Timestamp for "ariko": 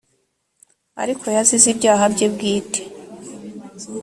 1.01-1.25